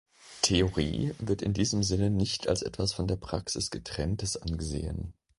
Theorie 0.41 1.13
wird 1.19 1.43
in 1.43 1.53
diesem 1.53 1.83
Sinne 1.83 2.09
nicht 2.09 2.47
als 2.47 2.63
etwas 2.63 2.91
von 2.91 3.05
der 3.05 3.17
Praxis 3.17 3.69
Getrenntes 3.69 4.35
angesehen. 4.35 5.13